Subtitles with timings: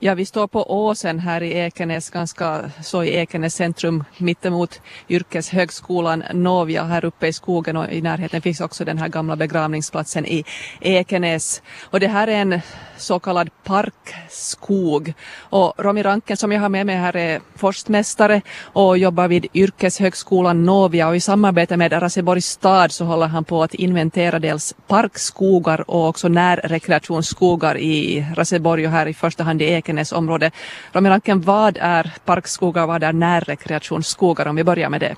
[0.00, 6.24] Ja, vi står på åsen här i Ekenäs, ganska så i Ekenäs centrum mittemot yrkeshögskolan
[6.32, 10.44] Novia här uppe i skogen och i närheten finns också den här gamla begravningsplatsen i
[10.80, 11.62] Ekenäs.
[11.84, 12.60] Och det här är en
[12.96, 15.12] så kallad parkskog.
[15.40, 20.64] Och Romy Ranken som jag har med mig här är forstmästare och jobbar vid yrkeshögskolan
[20.64, 25.90] Novia och i samarbete med Raseborgs stad så håller han på att inventera dels parkskogar
[25.90, 30.50] och också närrekreationsskogar i Raseborg och här i första hand i Ekenäs område.
[30.92, 35.16] Romy Ranken, vad är parkskogar och vad är närrekreationsskogar om vi börjar med det?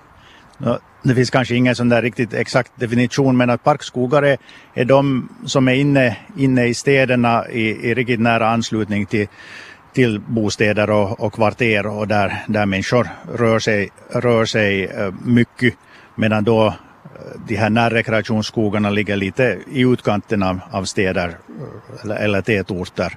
[1.03, 4.39] Det finns kanske ingen sån där riktigt exakt definition men att parkskogar är,
[4.75, 9.27] är de som är inne, inne i städerna i, i riktigt nära anslutning till,
[9.93, 15.75] till bostäder och, och kvarter och där, där människor rör sig, rör sig eh, mycket
[16.15, 16.75] medan då eh,
[17.47, 23.17] de här närrekreationsskogarna ligger lite i utkanten av, av städer eh, eller, eller tätorter.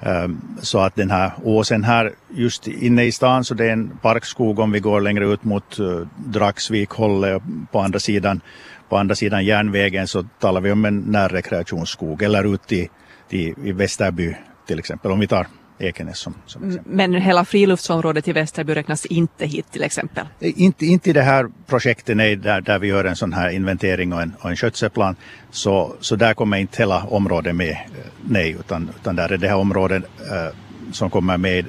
[0.00, 3.90] Ehm, så att den här åsen här just inne i stan så det är en
[4.02, 8.40] parkskog om vi går längre ut mot eh, uh, Dragsvik hållet på andra sidan
[8.88, 12.88] på andra sidan järnvägen så talar vi om en närrekreationsskog eller ut i,
[13.30, 14.34] i, i Västerby
[14.66, 15.46] till exempel om vi tar
[15.78, 16.78] Ekenäs som, som.
[16.84, 20.26] Men hela friluftsområdet i Västerby räknas inte hit till exempel?
[20.40, 24.12] Inte, inte i det här projektet nej, där, där vi gör en sån här inventering
[24.12, 25.16] och en, och en skötselplan.
[25.50, 27.76] Så, så där kommer inte hela området med, eh,
[28.22, 30.56] nej, utan, utan där är det här området äh,
[30.92, 31.66] som kommer med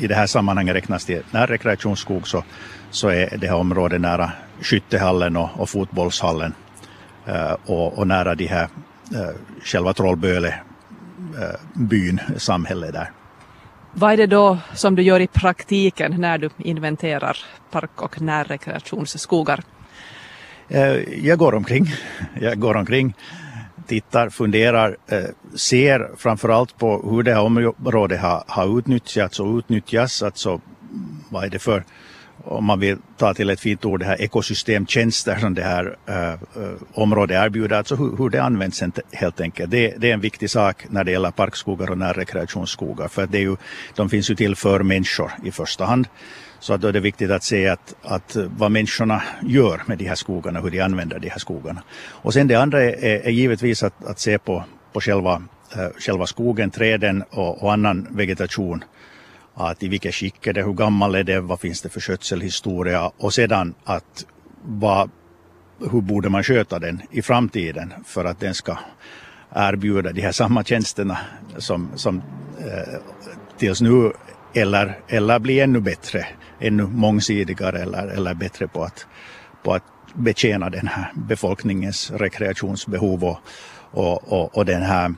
[0.00, 2.44] i det här sammanhanget räknas till närrekreationsskog så,
[2.90, 6.54] så är det här området nära skyttehallen och, och fotbollshallen
[7.26, 8.68] äh, och, och nära de här
[9.14, 10.54] äh, själva Trollböle
[11.74, 13.10] byn, samhället där.
[13.92, 17.36] Vad är det då som du gör i praktiken när du inventerar
[17.70, 19.62] park och närrekreationsskogar?
[20.68, 21.86] Eh, jag går omkring.
[22.40, 23.14] Jag går omkring,
[23.86, 25.18] tittar, funderar, eh,
[25.54, 30.22] ser framförallt på hur det här området har, har utnyttjats och utnyttjas.
[30.22, 30.60] Alltså
[31.28, 31.84] vad är det för
[32.44, 36.70] om man vill ta till ett fint ord, det här ekosystemtjänster som det här äh,
[36.92, 39.70] området erbjuder, alltså hur, hur det används helt enkelt.
[39.70, 43.42] Det, det, är en viktig sak när det gäller parkskogar och närrekreationsskogar, för det är
[43.42, 43.56] ju,
[43.94, 46.08] de finns ju till för människor i första hand.
[46.60, 50.14] Så då är det viktigt att se att, att vad människorna gör med de här
[50.14, 51.82] skogarna, hur de använder de här skogarna.
[52.08, 55.42] Och sen det andra är, är givetvis att, att se på, på själva,
[55.76, 58.84] äh, själva skogen, träden och, och annan vegetation
[59.54, 63.10] att i vilket skick är det, hur gammal är det, vad finns det för skötselhistoria
[63.18, 64.26] och sedan att
[64.62, 65.10] vad,
[65.90, 68.78] hur borde man sköta den i framtiden för att den ska
[69.54, 71.18] erbjuda de här samma tjänsterna
[71.58, 72.22] som, som
[72.58, 73.00] eh,
[73.58, 74.12] tills nu
[74.54, 76.26] eller, eller bli ännu bättre,
[76.60, 79.06] ännu mångsidigare eller, eller bättre på att,
[79.62, 79.84] på att
[80.14, 83.38] betjäna den här befolkningens rekreationsbehov och,
[83.90, 85.14] och, och, och den här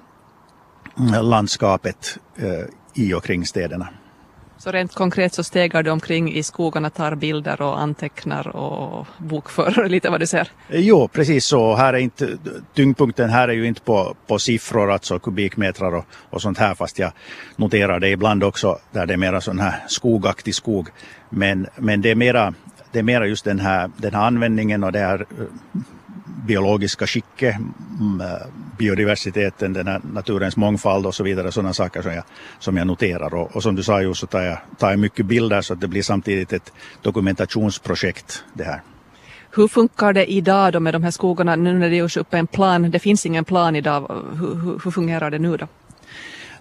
[0.99, 2.65] mm, landskapet eh,
[2.95, 3.89] i och kring städerna.
[4.63, 9.89] Så rent konkret så stegar du omkring i skogarna, tar bilder och antecknar och bokför
[9.89, 10.49] lite vad du ser?
[10.69, 11.75] Eh, jo, precis så.
[11.75, 12.39] Här är inte,
[12.75, 16.99] tyngdpunkten här är ju inte på, på siffror, alltså kubikmetrar och, och sånt här, fast
[16.99, 17.13] jag
[17.57, 20.89] noterar det ibland också där det är mera sån här skogaktig skog.
[21.31, 22.55] Men, men det är mera
[22.93, 25.47] det är mera just den här, den här användningen och det här eh,
[26.47, 27.57] biologiska skicket,
[28.79, 32.25] biodiversiteten, den här naturens mångfald och så vidare, sådana saker som jag,
[32.59, 33.35] som jag noterar.
[33.35, 35.81] Och, och som du sa ju så tar jag, tar jag mycket bilder så att
[35.81, 38.83] det blir samtidigt ett dokumentationsprojekt det här.
[39.55, 42.47] Hur funkar det idag då med de här skogarna nu när det görs upp en
[42.47, 42.91] plan?
[42.91, 44.25] Det finns ingen plan idag.
[44.33, 45.69] Hur, hur, hur fungerar det nu då?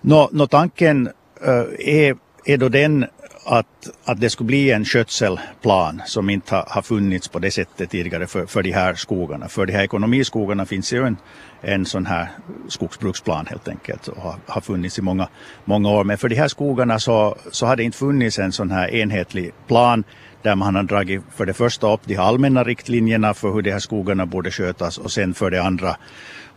[0.01, 2.15] Nå, nå tanken uh, är,
[2.45, 3.05] är då den
[3.51, 7.89] att, att det skulle bli en skötselplan som inte har, har funnits på det sättet
[7.89, 9.47] tidigare för, för de här skogarna.
[9.47, 11.17] För de här ekonomiskogarna finns ju en,
[11.61, 12.29] en sån här
[12.67, 15.27] skogsbruksplan helt enkelt och har, har funnits i många,
[15.65, 16.03] många år.
[16.03, 19.51] Men för de här skogarna så, så har det inte funnits en sån här enhetlig
[19.67, 20.03] plan
[20.41, 23.79] där man har dragit för det första upp de allmänna riktlinjerna för hur de här
[23.79, 25.95] skogarna borde skötas och sen för det andra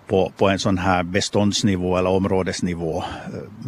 [0.06, 3.04] på, på en sån här beståndsnivå eller områdesnivå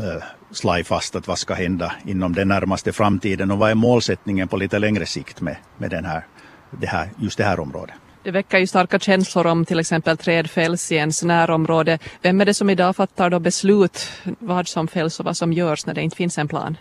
[0.01, 4.49] äh, slå fast att vad ska hända inom den närmaste framtiden och vad är målsättningen
[4.49, 6.27] på lite längre sikt med, med den här,
[6.71, 7.95] det här, just det här området.
[8.23, 11.99] Det väcker ju starka känslor om till exempel träd fälls i ens närområde.
[12.23, 15.87] Vem är det som idag fattar då beslut vad som fälls och vad som görs
[15.87, 16.77] när det inte finns en plan?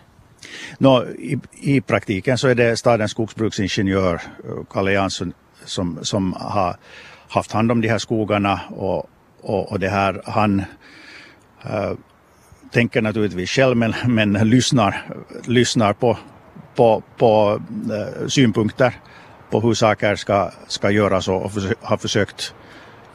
[0.78, 4.20] No, i, I praktiken så är det stadens skogsbruksingenjör
[4.70, 5.32] Kalle Jansson
[5.64, 6.76] som, som har
[7.28, 9.10] haft hand om de här skogarna och,
[9.42, 10.64] och, och det här, han
[11.62, 11.92] äh,
[12.70, 15.02] tänker naturligtvis själv men, men lyssnar,
[15.44, 16.18] lyssnar på,
[16.74, 17.60] på, på
[17.90, 18.94] äh, synpunkter
[19.50, 21.50] på hur saker ska, ska göras och, och
[21.80, 22.54] har försökt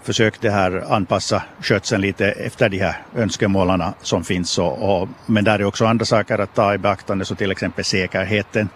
[0.04, 4.58] försökt det här anpassa skötseln lite efter de här önskemålen som finns.
[4.58, 7.86] Och, och, men där är också andra saker att ta i beaktande, så till exempel
[7.86, 8.70] säkerheten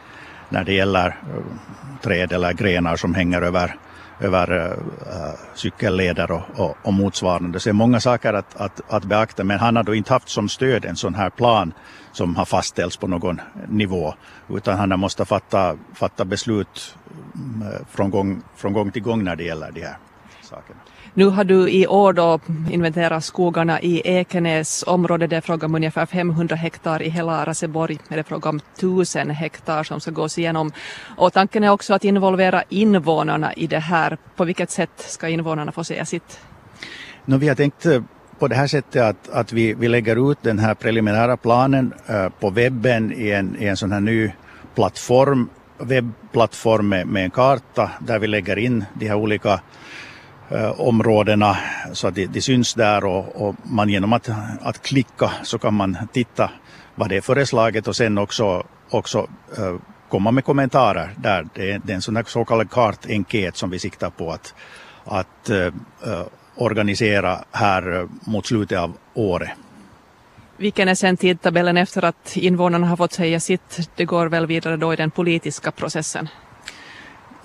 [0.50, 3.76] när det gäller eh, träd eller grenar som hänger över,
[4.20, 4.72] över eh,
[5.16, 7.60] äh, cykelleder och, och, och motsvarande.
[7.60, 10.30] Så det är många saker att, att, att beakta, men han har då inte haft
[10.30, 11.74] som stöd en sån här plan
[12.12, 14.14] som har fastställts på någon nivå,
[14.50, 16.98] utan han har måste fatta, fatta beslut
[17.36, 19.98] eh, från gång, från gång till gång när det gäller de här
[20.46, 20.80] sakerna.
[21.14, 22.40] Nu har du i år då
[22.72, 25.28] inventerat skogarna i Ekenäs område.
[25.28, 27.02] Det är fråga om ungefär 500 hektar.
[27.02, 30.72] I hela Raseborg är det fråga om 1000 hektar som ska gås igenom.
[31.18, 34.18] Och tanken är också att involvera invånarna i det här.
[34.36, 36.40] På vilket sätt ska invånarna få säga sitt?
[37.26, 38.02] No, vi har tänkt eh,
[38.40, 42.30] på det här sättet att, att vi, vi lägger ut den här preliminära planen uh,
[42.40, 44.32] på webben i en, i en sån här ny
[44.76, 49.60] plattform, webbplattform med, med en karta där vi lägger in de här olika
[50.78, 51.58] områdena
[51.94, 54.30] så att de, de syns där och, och, man genom att,
[54.62, 56.52] att klicka så kan man titta
[56.96, 59.28] vad det är föreslaget och sen också, också
[59.58, 59.76] eh,
[60.10, 61.48] komma med kommentarer där.
[61.54, 64.54] Det är, det är en sån så kallad kartenkät som vi siktar på att,
[65.06, 65.74] att eh,
[66.56, 69.52] organisera här mot slutet av året.
[70.58, 73.90] Vilken är sen tidtabellen efter att invånarna har fått säga sitt?
[73.96, 76.30] Det går väl vidare då i den politiska processen?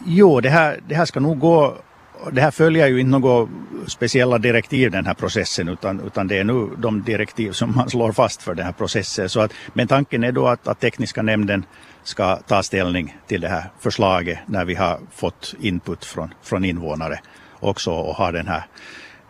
[0.07, 1.77] Jo, det här, det här ska nog gå
[2.33, 3.49] det här följer ju inte några
[3.87, 8.13] speciella direktiv den här processen utan, utan det är nu de direktiv som man slår
[8.13, 9.29] fast för den här processen.
[9.29, 11.65] Så att, men tanken är då att, att tekniska nämnden
[12.03, 17.21] ska ta ställning till det här förslaget när vi har fått input från, från invånare
[17.61, 18.63] också och har den här,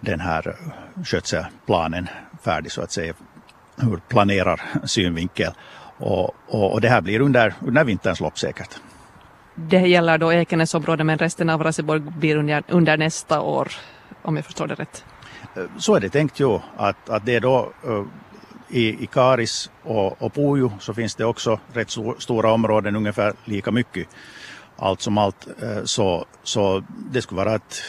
[0.00, 0.56] den här
[1.04, 2.08] skötselplanen
[2.44, 3.14] färdig så att säga
[3.82, 5.52] ur planerar synvinkel.
[5.98, 8.80] Och, och, och det här blir under, under vinterns lopp säkert.
[9.54, 13.72] Det gäller då Ekenäsområdet men resten av Raseborg blir under, under nästa år
[14.22, 15.04] om jag förstår det rätt.
[15.56, 18.04] Eh, så är det tänkt ju att, att det är då eh,
[18.68, 23.70] i, i Karis och, och Pujo så finns det också rätt stora områden, ungefär lika
[23.70, 24.08] mycket.
[24.76, 27.82] Allt som allt eh, så, så det skulle vara att,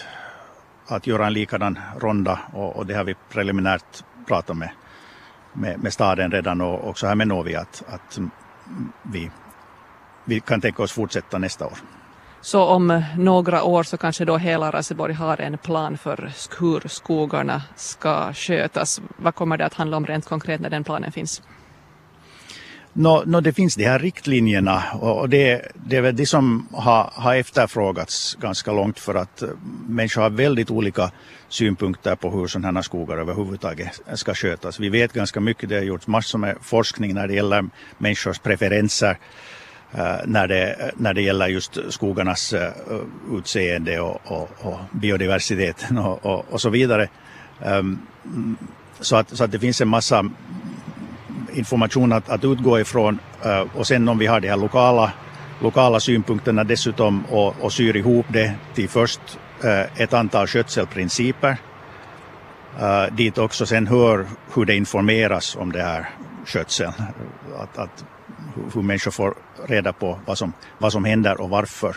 [0.88, 4.70] att göra en likadan ronda och, och det har vi preliminärt pratat med,
[5.54, 8.20] med, med staden redan och också här med Novi att, att
[9.04, 9.32] vi
[10.32, 11.78] vi kan tänka oss fortsätta nästa år.
[12.42, 17.62] Så om några år så kanske då hela Raseborg har en plan för hur skogarna
[17.76, 19.02] ska skötas.
[19.18, 21.42] Vad kommer det att handla om rent konkret när den planen finns?
[22.94, 27.12] No, no, det finns de här riktlinjerna och det, det är väl det som har,
[27.14, 29.44] har efterfrågats ganska långt för att
[29.88, 31.12] människor har väldigt olika
[31.50, 34.80] synpunkter på hur sådana här skogar överhuvudtaget ska skötas.
[34.80, 39.18] Vi vet ganska mycket, det har gjorts massor med forskning när det gäller människors preferenser
[39.18, 39.61] Eh,
[39.94, 42.72] Eh, när det, när det gäller just skogarnas eh,
[43.32, 47.10] utseende och, och, och biodiversiteten och, och, och, så vidare.
[47.62, 48.00] Ehm,
[49.00, 50.26] så, att, så att det finns en massa
[51.54, 55.12] information att, att utgå ifrån eh, och sen om vi har de här lokala,
[55.62, 59.22] lokala synpunkterna dessutom och, och syr ihop det till först
[59.98, 61.58] ett antal skötselprinciper
[63.12, 66.10] dit också sen hör hur det informeras om det här
[66.46, 66.94] skötseln.
[67.60, 68.06] Att, att
[68.74, 69.36] hur människor får
[69.66, 71.96] reda på vad som, vad som händer och varför.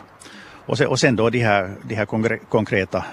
[0.66, 2.04] Och sen, och sen då de här, de här
[2.48, 3.04] konkreta,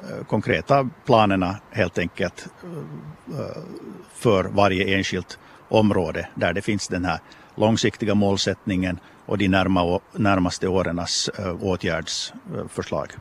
[0.00, 3.62] eh, konkreta planerna helt enkelt eh, eh,
[4.14, 5.38] för varje enskilt
[5.68, 7.18] område där det finns den här
[7.54, 13.12] långsiktiga målsättningen och de närma, närmaste årens åtgärdsförslag.